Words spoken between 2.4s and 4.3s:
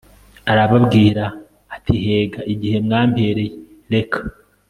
igihe mwampereye reka